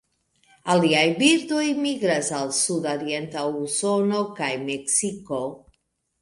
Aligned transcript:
Aliaj 0.75 1.03
birdoj 1.19 1.65
migras 1.83 2.31
al 2.37 2.49
sudorienta 2.61 3.45
Usono 3.61 4.23
kaj 4.41 4.49
Meksiko. 4.65 5.45